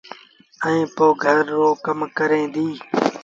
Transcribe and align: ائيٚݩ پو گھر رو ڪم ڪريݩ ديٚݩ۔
ائيٚݩ 0.65 0.91
پو 0.95 1.05
گھر 1.23 1.39
رو 1.55 1.67
ڪم 1.85 1.99
ڪريݩ 2.17 2.51
ديٚݩ۔ 2.53 2.77